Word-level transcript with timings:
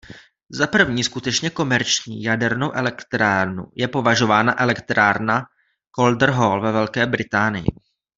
Za 0.51 0.67
první 0.67 1.03
skutečně 1.03 1.49
komerční 1.49 2.23
jadernou 2.23 2.71
elektrárnu 2.71 3.63
je 3.75 3.87
považována 3.87 4.59
elektrárna 4.61 5.43
Calder 5.95 6.29
Hall 6.31 6.61
ve 6.61 6.71
Velké 6.71 7.05
Británii. 7.05 7.67